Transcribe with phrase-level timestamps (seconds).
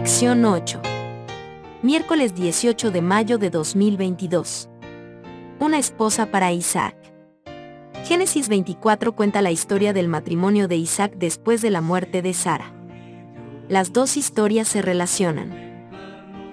[0.00, 0.80] Lección 8.
[1.82, 4.70] Miércoles 18 de mayo de 2022.
[5.58, 6.96] Una esposa para Isaac.
[8.06, 12.72] Génesis 24 cuenta la historia del matrimonio de Isaac después de la muerte de Sara.
[13.68, 15.52] Las dos historias se relacionan.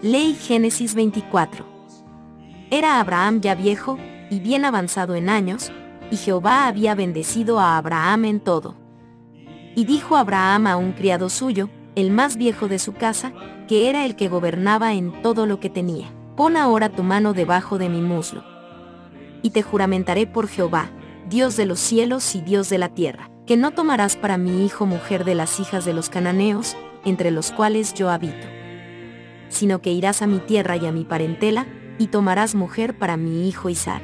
[0.01, 1.65] Ley Génesis 24.
[2.69, 3.97] Era Abraham ya viejo
[4.29, 5.71] y bien avanzado en años,
[6.11, 8.75] y Jehová había bendecido a Abraham en todo.
[9.73, 13.33] Y dijo Abraham a un criado suyo, el más viejo de su casa,
[13.67, 16.13] que era el que gobernaba en todo lo que tenía.
[16.35, 18.43] Pon ahora tu mano debajo de mi muslo.
[19.41, 20.91] Y te juramentaré por Jehová,
[21.27, 24.85] Dios de los cielos y Dios de la tierra, que no tomarás para mi hijo
[24.85, 28.45] mujer de las hijas de los cananeos, entre los cuales yo habito.
[29.49, 31.65] Sino que irás a mi tierra y a mi parentela,
[31.97, 34.03] y tomarás mujer para mi hijo Isaac.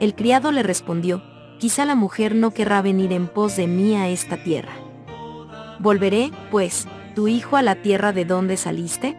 [0.00, 1.22] El criado le respondió,
[1.58, 4.83] quizá la mujer no querrá venir en pos de mí a esta tierra.
[5.78, 9.16] Volveré, pues, tu hijo a la tierra de donde saliste?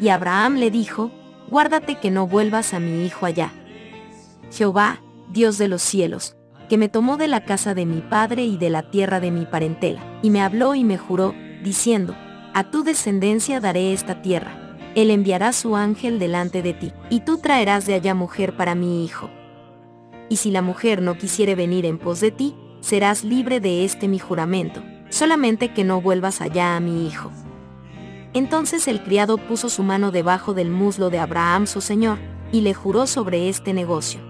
[0.00, 1.10] Y Abraham le dijo,
[1.50, 3.52] guárdate que no vuelvas a mi hijo allá.
[4.52, 6.36] Jehová, Dios de los cielos,
[6.68, 9.44] que me tomó de la casa de mi padre y de la tierra de mi
[9.44, 12.14] parentela, y me habló y me juró, diciendo,
[12.54, 14.78] a tu descendencia daré esta tierra.
[14.94, 19.04] Él enviará su ángel delante de ti, y tú traerás de allá mujer para mi
[19.04, 19.30] hijo.
[20.28, 24.08] Y si la mujer no quisiere venir en pos de ti, serás libre de este
[24.08, 27.30] mi juramento, solamente que no vuelvas allá a mi hijo.
[28.32, 32.18] Entonces el criado puso su mano debajo del muslo de Abraham su señor,
[32.52, 34.20] y le juró sobre este negocio.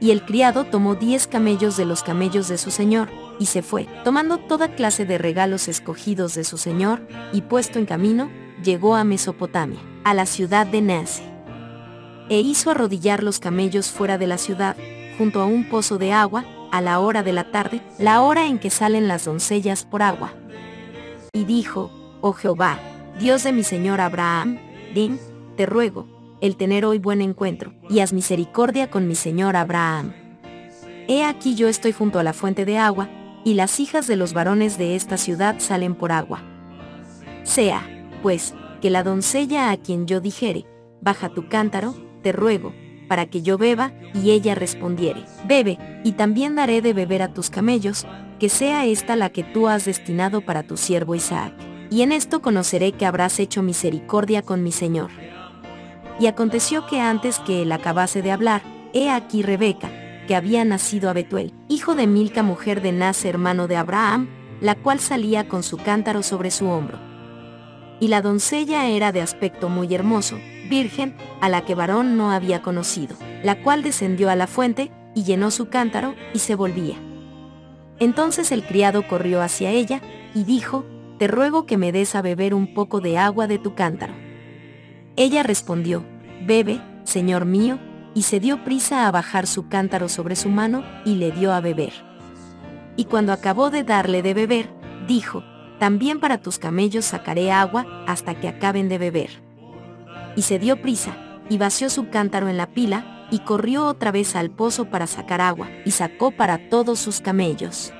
[0.00, 3.08] Y el criado tomó diez camellos de los camellos de su señor,
[3.38, 7.86] y se fue, tomando toda clase de regalos escogidos de su señor, y puesto en
[7.86, 8.30] camino,
[8.62, 11.22] llegó a Mesopotamia, a la ciudad de Nace.
[12.28, 14.76] E hizo arrodillar los camellos fuera de la ciudad,
[15.16, 18.58] junto a un pozo de agua, a la hora de la tarde, la hora en
[18.58, 20.32] que salen las doncellas por agua.
[21.32, 22.78] Y dijo, Oh Jehová,
[23.18, 24.58] Dios de mi señor Abraham,
[24.94, 25.18] dim,
[25.56, 26.06] te ruego,
[26.40, 30.12] el tener hoy buen encuentro, y haz misericordia con mi señor Abraham.
[31.08, 33.08] He aquí yo estoy junto a la fuente de agua,
[33.44, 36.42] y las hijas de los varones de esta ciudad salen por agua.
[37.44, 37.82] Sea,
[38.22, 40.66] pues, que la doncella a quien yo dijere,
[41.00, 42.72] baja tu cántaro, te ruego,
[43.08, 47.50] para que yo beba, y ella respondiere, bebe, y también daré de beber a tus
[47.50, 48.06] camellos,
[48.38, 51.52] que sea esta la que tú has destinado para tu siervo Isaac.
[51.90, 55.10] Y en esto conoceré que habrás hecho misericordia con mi Señor.
[56.20, 59.90] Y aconteció que antes que él acabase de hablar, he aquí Rebeca,
[60.26, 64.28] que había nacido a Betuel, hijo de Milca mujer de Nace hermano de Abraham,
[64.60, 66.98] la cual salía con su cántaro sobre su hombro.
[68.00, 72.62] Y la doncella era de aspecto muy hermoso, virgen, a la que varón no había
[72.62, 76.96] conocido, la cual descendió a la fuente, y llenó su cántaro, y se volvía.
[77.98, 80.00] Entonces el criado corrió hacia ella,
[80.34, 80.84] y dijo,
[81.18, 84.14] Te ruego que me des a beber un poco de agua de tu cántaro.
[85.16, 86.04] Ella respondió,
[86.46, 87.78] Bebe, señor mío,
[88.14, 91.60] y se dio prisa a bajar su cántaro sobre su mano, y le dio a
[91.60, 91.92] beber.
[92.96, 94.70] Y cuando acabó de darle de beber,
[95.06, 95.42] dijo,
[95.78, 99.47] También para tus camellos sacaré agua, hasta que acaben de beber
[100.38, 101.16] y se dio prisa,
[101.50, 105.40] y vació su cántaro en la pila, y corrió otra vez al pozo para sacar
[105.40, 107.92] agua, y sacó para todos sus camellos.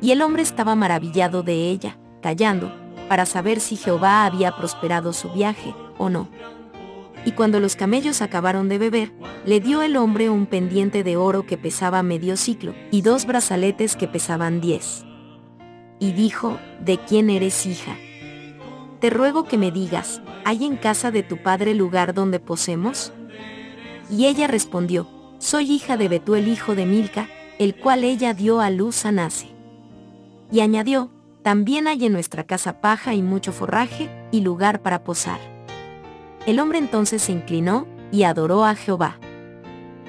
[0.00, 2.72] Y el hombre estaba maravillado de ella, callando,
[3.08, 6.28] para saber si Jehová había prosperado su viaje, o no.
[7.24, 9.12] Y cuando los camellos acabaron de beber,
[9.44, 13.96] le dio el hombre un pendiente de oro que pesaba medio ciclo, y dos brazaletes
[13.96, 15.04] que pesaban diez.
[15.98, 17.96] Y dijo, ¿de quién eres hija?
[19.00, 23.14] Te ruego que me digas, ¿hay en casa de tu padre lugar donde posemos?
[24.10, 27.26] Y ella respondió, Soy hija de Betuel hijo de Milca,
[27.58, 29.48] el cual ella dio a luz a Nace.
[30.52, 31.10] Y añadió,
[31.42, 35.40] También hay en nuestra casa paja y mucho forraje, y lugar para posar.
[36.44, 39.18] El hombre entonces se inclinó, y adoró a Jehová.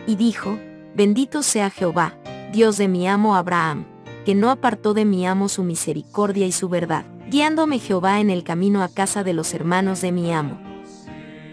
[0.06, 0.60] Y dijo,
[0.96, 2.18] Bendito sea Jehová,
[2.52, 3.86] Dios de mi amo Abraham,
[4.26, 8.44] que no apartó de mi amo su misericordia y su verdad guiándome Jehová en el
[8.44, 10.60] camino a casa de los hermanos de mi amo.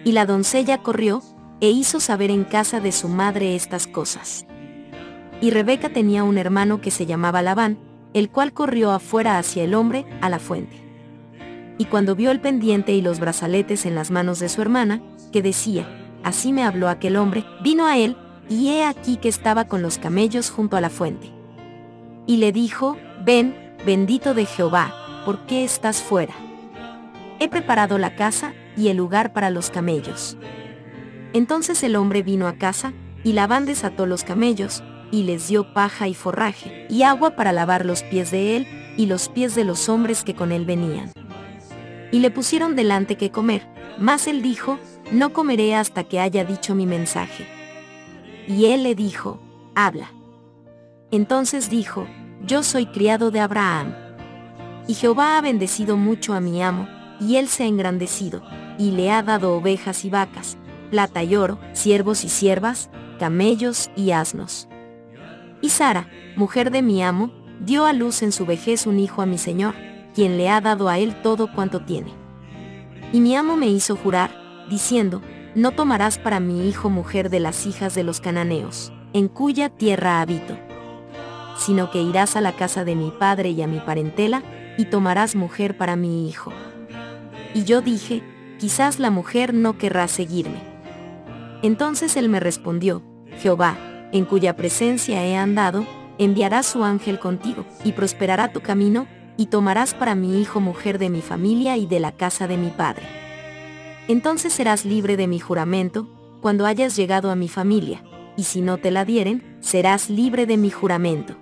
[0.04, 1.22] Y la doncella corrió,
[1.60, 4.44] e hizo saber en casa de su madre estas cosas.
[5.40, 7.78] Y Rebeca tenía un hermano que se llamaba Labán,
[8.12, 10.76] el cual corrió afuera hacia el hombre, a la fuente.
[11.78, 15.00] Y cuando vio el pendiente y los brazaletes en las manos de su hermana,
[15.32, 15.88] que decía,
[16.24, 18.16] así me habló aquel hombre, vino a él,
[18.48, 21.30] y he aquí que estaba con los camellos junto a la fuente.
[22.26, 24.92] Y le dijo, ven, bendito de Jehová,
[25.24, 26.34] ¿por qué estás fuera?
[27.40, 30.36] He preparado la casa y el lugar para los camellos.
[31.32, 32.92] Entonces el hombre vino a casa,
[33.24, 37.84] y Labán desató los camellos, y les dio paja y forraje, y agua para lavar
[37.84, 38.66] los pies de él,
[38.96, 41.12] y los pies de los hombres que con él venían.
[42.10, 43.66] Y le pusieron delante que comer,
[43.98, 44.78] mas él dijo,
[45.12, 47.46] no comeré hasta que haya dicho mi mensaje.
[48.46, 49.40] Y él le dijo,
[49.74, 50.10] habla.
[51.10, 52.06] Entonces dijo,
[52.42, 53.94] yo soy criado de Abraham.
[54.88, 56.88] Y Jehová ha bendecido mucho a mi amo,
[57.20, 58.42] y él se ha engrandecido,
[58.78, 60.56] y le ha dado ovejas y vacas,
[60.90, 64.66] plata y oro, siervos y siervas, camellos y asnos.
[65.60, 67.30] Y Sara, mujer de mi amo,
[67.60, 69.74] dio a luz en su vejez un hijo a mi señor,
[70.14, 72.12] quien le ha dado a él todo cuanto tiene.
[73.12, 74.30] Y mi amo me hizo jurar,
[74.70, 75.20] diciendo,
[75.54, 80.20] no tomarás para mi hijo mujer de las hijas de los cananeos, en cuya tierra
[80.20, 80.56] habito,
[81.56, 84.42] sino que irás a la casa de mi padre y a mi parentela,
[84.78, 86.52] y tomarás mujer para mi hijo.
[87.52, 88.22] Y yo dije,
[88.58, 90.62] quizás la mujer no querrá seguirme.
[91.62, 93.02] Entonces él me respondió,
[93.40, 93.76] Jehová,
[94.12, 95.84] en cuya presencia he andado,
[96.16, 101.10] enviará su ángel contigo, y prosperará tu camino, y tomarás para mi hijo mujer de
[101.10, 103.04] mi familia y de la casa de mi padre.
[104.08, 106.08] Entonces serás libre de mi juramento,
[106.40, 108.02] cuando hayas llegado a mi familia,
[108.36, 111.34] y si no te la dieren, serás libre de mi juramento.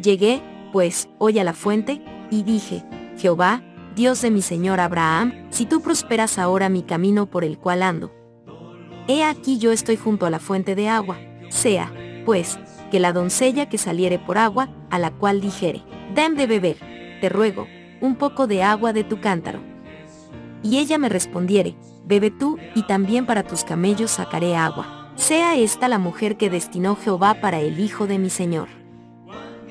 [0.00, 0.40] Llegué,
[0.72, 2.84] pues, hoy a la fuente, y dije,
[3.16, 3.62] Jehová,
[3.94, 8.12] Dios de mi Señor Abraham, si tú prosperas ahora mi camino por el cual ando.
[9.08, 11.92] He aquí yo estoy junto a la fuente de agua, sea,
[12.24, 12.58] pues,
[12.90, 15.82] que la doncella que saliere por agua, a la cual dijere,
[16.14, 16.76] dame de beber,
[17.20, 17.66] te ruego,
[18.00, 19.60] un poco de agua de tu cántaro.
[20.62, 25.12] Y ella me respondiere, bebe tú, y también para tus camellos sacaré agua.
[25.16, 28.68] Sea esta la mujer que destinó Jehová para el hijo de mi Señor.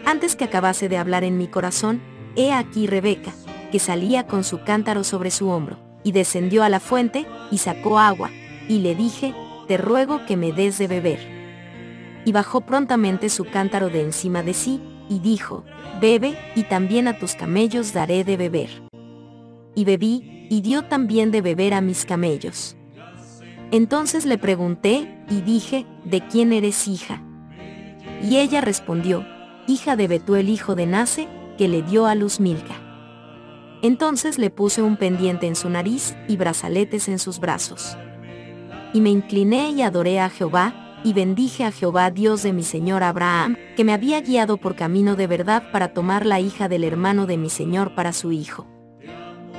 [0.06, 2.02] Antes que acabase de hablar en mi corazón,
[2.38, 3.34] he aquí Rebeca,
[3.72, 8.00] que salía con su cántaro sobre su hombro, y descendió a la fuente, y sacó
[8.00, 8.32] agua,
[8.70, 9.34] y le dije,
[9.68, 11.38] te ruego que me des de beber
[12.28, 15.64] y bajó prontamente su cántaro de encima de sí, y dijo,
[16.02, 18.70] Bebe, y también a tus camellos daré de beber.
[19.76, 22.76] Y bebí, y dio también de beber a mis camellos.
[23.72, 27.24] Entonces le pregunté, y dije, ¿de quién eres hija?
[28.22, 29.26] Y ella respondió,
[29.66, 32.76] hija de Betuel hijo de Nace, que le dio a luz Milca.
[33.82, 37.98] Entonces le puse un pendiente en su nariz y brazaletes en sus brazos.
[38.94, 43.04] Y me incliné y adoré a Jehová, y bendije a Jehová Dios de mi Señor
[43.04, 47.28] Abraham, que me había guiado por camino de verdad para tomar la hija del hermano
[47.28, 48.66] de mi Señor para su hijo.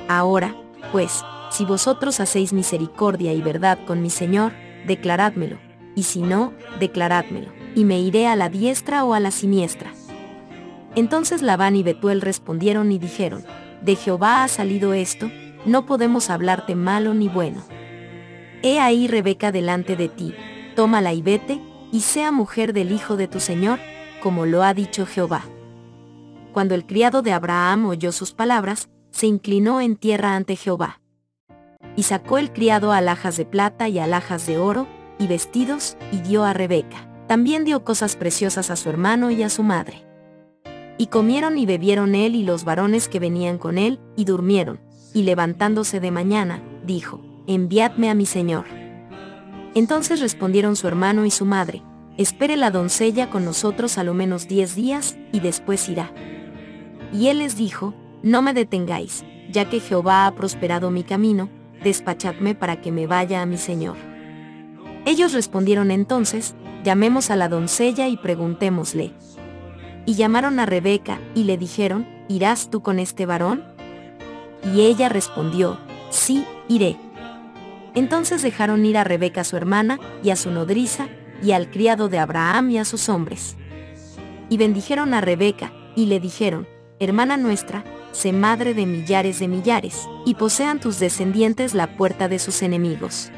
[0.09, 0.55] Ahora,
[0.91, 4.51] pues, si vosotros hacéis misericordia y verdad con mi Señor,
[4.85, 5.57] declarádmelo,
[5.95, 9.93] y si no, declarádmelo, y me iré a la diestra o a la siniestra.
[10.99, 13.45] Entonces Labán y Betuel respondieron y dijeron,
[13.81, 15.31] De Jehová ha salido esto,
[15.63, 17.63] no podemos hablarte malo ni bueno.
[18.63, 20.35] He ahí Rebeca delante de ti,
[20.75, 21.61] tómala y vete,
[21.93, 23.79] y sea mujer del hijo de tu señor,
[24.21, 25.43] como lo ha dicho Jehová.
[26.51, 30.99] Cuando el criado de Abraham oyó sus palabras, se inclinó en tierra ante Jehová.
[31.95, 34.85] Y sacó el criado alhajas de plata y alhajas de oro,
[35.17, 37.09] y vestidos, y dio a Rebeca.
[37.29, 40.08] También dio cosas preciosas a su hermano y a su madre.
[40.99, 44.79] Y comieron y bebieron él y los varones que venían con él, y durmieron.
[45.15, 48.65] Y levantándose de mañana, dijo, Enviadme a mi señor.
[49.73, 51.81] Entonces respondieron su hermano y su madre,
[52.17, 56.13] espere la doncella con nosotros a lo menos diez días, y después irá.
[57.13, 61.49] Y él les dijo, no me detengáis, ya que Jehová ha prosperado mi camino,
[61.83, 63.95] despachadme para que me vaya a mi señor.
[65.05, 69.13] Ellos respondieron entonces, llamemos a la doncella y preguntémosle.
[70.09, 73.63] Y llamaron a Rebeca, y le dijeron, ¿irás tú con este varón?
[74.73, 75.77] Y ella respondió,
[76.09, 76.97] sí, iré.
[77.93, 81.09] Entonces dejaron ir a Rebeca su hermana, y a su nodriza,
[81.43, 83.55] y al criado de Abraham y a sus hombres.
[84.49, 86.67] Y bendijeron a Rebeca, y le dijeron,
[86.99, 92.39] Hermana nuestra, sé madre de millares de millares, y posean tus descendientes la puerta de
[92.39, 93.29] sus enemigos.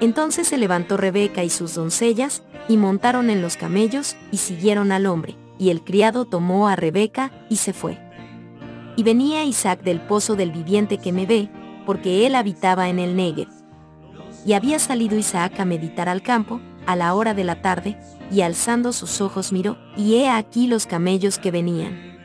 [0.00, 5.06] Entonces se levantó Rebeca y sus doncellas, y montaron en los camellos, y siguieron al
[5.06, 7.96] hombre, y el criado tomó a Rebeca, y se fue.
[8.96, 11.48] Y venía Isaac del pozo del viviente que me ve,
[11.86, 13.46] porque él habitaba en el Negev.
[14.44, 17.96] Y había salido Isaac a meditar al campo, a la hora de la tarde,
[18.28, 22.18] y alzando sus ojos miró, y he aquí los camellos que venían.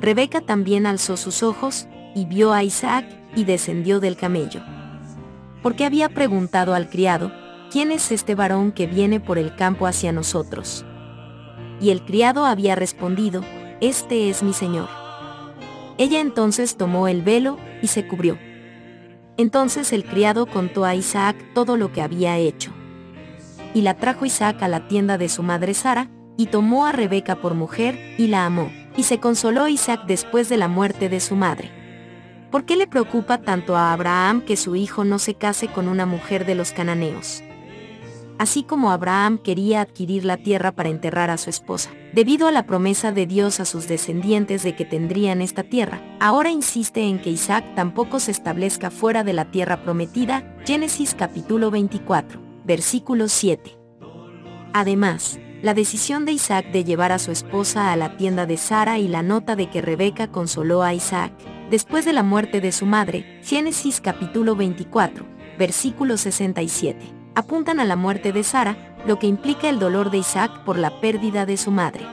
[0.00, 4.62] Rebeca también alzó sus ojos, y vio a Isaac, y descendió del camello.
[5.64, 7.32] Porque había preguntado al criado,
[7.72, 10.86] ¿quién es este varón que viene por el campo hacia nosotros?
[11.82, 13.42] Y el criado había respondido,
[13.80, 14.88] Este es mi señor.
[15.98, 18.38] Ella entonces tomó el velo, y se cubrió.
[19.36, 22.70] Entonces el criado contó a Isaac todo lo que había hecho.
[23.74, 27.36] Y la trajo Isaac a la tienda de su madre Sara, y tomó a Rebeca
[27.36, 31.34] por mujer, y la amó, y se consoló Isaac después de la muerte de su
[31.34, 31.72] madre.
[32.52, 36.06] ¿Por qué le preocupa tanto a Abraham que su hijo no se case con una
[36.06, 37.42] mujer de los cananeos?
[38.42, 42.66] Así como Abraham quería adquirir la tierra para enterrar a su esposa, debido a la
[42.66, 47.30] promesa de Dios a sus descendientes de que tendrían esta tierra, ahora insiste en que
[47.30, 53.78] Isaac tampoco se establezca fuera de la tierra prometida, Génesis capítulo 24, versículo 7.
[54.72, 58.98] Además, la decisión de Isaac de llevar a su esposa a la tienda de Sara
[58.98, 61.32] y la nota de que Rebeca consoló a Isaac,
[61.70, 65.24] después de la muerte de su madre, Génesis capítulo 24,
[65.60, 70.64] versículo 67, apuntan a la muerte de Sara, lo que implica el dolor de Isaac
[70.64, 72.06] por la pérdida de su madre.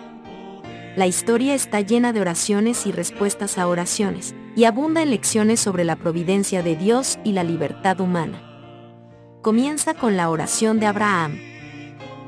[0.95, 5.83] La historia está llena de oraciones y respuestas a oraciones, y abunda en lecciones sobre
[5.83, 8.41] la providencia de Dios y la libertad humana.
[9.41, 11.39] Comienza con la oración de Abraham,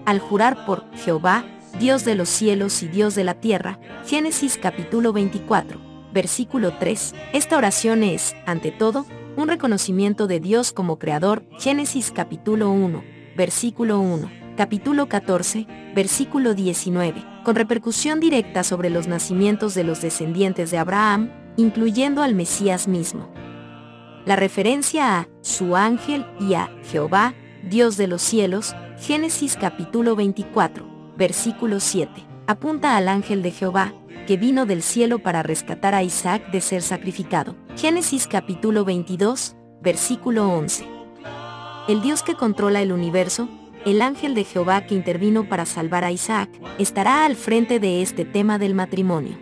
[0.05, 1.45] al jurar por Jehová,
[1.79, 5.79] Dios de los cielos y Dios de la tierra, Génesis capítulo 24,
[6.13, 9.05] versículo 3, esta oración es, ante todo,
[9.37, 13.03] un reconocimiento de Dios como Creador, Génesis capítulo 1,
[13.35, 20.71] versículo 1, capítulo 14, versículo 19, con repercusión directa sobre los nacimientos de los descendientes
[20.71, 23.29] de Abraham, incluyendo al Mesías mismo.
[24.25, 27.33] La referencia a su ángel y a Jehová,
[27.63, 32.11] Dios de los cielos, Génesis capítulo 24, versículo 7,
[32.47, 33.93] apunta al ángel de Jehová,
[34.27, 37.55] que vino del cielo para rescatar a Isaac de ser sacrificado.
[37.77, 40.85] Génesis capítulo 22, versículo 11.
[41.87, 43.49] El Dios que controla el universo,
[43.85, 48.25] el ángel de Jehová que intervino para salvar a Isaac, estará al frente de este
[48.25, 49.37] tema del matrimonio.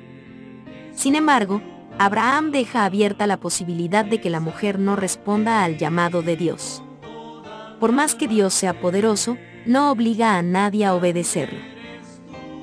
[0.93, 1.62] Sin embargo,
[1.98, 6.81] Abraham deja abierta la posibilidad de que la mujer no responda al llamado de Dios.
[7.79, 11.59] Por más que Dios sea poderoso, no obliga a nadie a obedecerlo.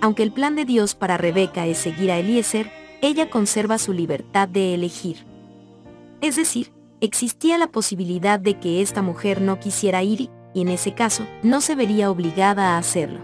[0.00, 2.70] Aunque el plan de Dios para Rebeca es seguir a Eliezer,
[3.02, 5.35] ella conserva su libertad de elegir.
[6.20, 10.94] Es decir, existía la posibilidad de que esta mujer no quisiera ir y en ese
[10.94, 13.20] caso no se vería obligada a hacerlo.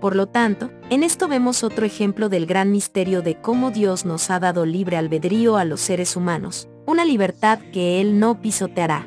[0.00, 4.30] Por lo tanto, en esto vemos otro ejemplo del gran misterio de cómo Dios nos
[4.30, 9.06] ha dado libre albedrío a los seres humanos, una libertad que Él no pisoteará.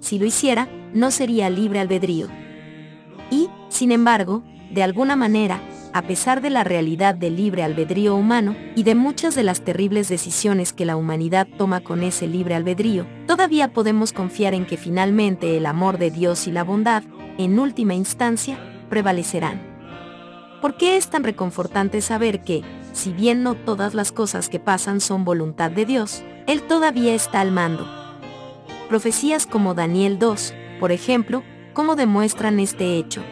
[0.00, 2.28] Si lo hiciera, no sería libre albedrío.
[3.30, 5.60] Y, sin embargo, de alguna manera,
[5.96, 10.10] a pesar de la realidad del libre albedrío humano y de muchas de las terribles
[10.10, 15.56] decisiones que la humanidad toma con ese libre albedrío, todavía podemos confiar en que finalmente
[15.56, 17.02] el amor de Dios y la bondad,
[17.38, 18.58] en última instancia,
[18.90, 19.62] prevalecerán.
[20.60, 22.60] ¿Por qué es tan reconfortante saber que,
[22.92, 27.40] si bien no todas las cosas que pasan son voluntad de Dios, Él todavía está
[27.40, 27.86] al mando?
[28.90, 33.22] Profecías como Daniel 2, por ejemplo, cómo demuestran este hecho.